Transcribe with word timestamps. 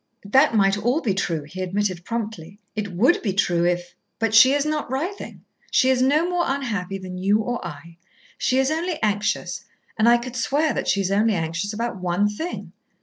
"That 0.25 0.55
might 0.55 0.79
all 0.79 0.99
be 0.99 1.13
true," 1.13 1.43
he 1.43 1.61
admitted 1.61 2.03
promptly. 2.03 2.57
"It 2.75 2.91
would 2.91 3.21
be 3.21 3.33
true 3.33 3.65
if 3.65 3.93
but 4.17 4.33
she 4.33 4.53
is 4.55 4.65
not 4.65 4.89
writhing. 4.89 5.45
She 5.69 5.91
is 5.91 6.01
no 6.01 6.27
more 6.27 6.43
unhappy 6.47 6.97
than 6.97 7.19
you 7.19 7.37
or 7.43 7.63
I. 7.63 7.97
She 8.39 8.57
is 8.57 8.71
only 8.71 8.97
anxious, 9.03 9.63
and 9.99 10.09
I 10.09 10.17
could 10.17 10.35
swear 10.35 10.73
that 10.73 10.87
she 10.87 11.01
is 11.01 11.11
only 11.11 11.35
anxious 11.35 11.71
about 11.71 11.97
one 12.01 12.27
thing. 12.27 12.71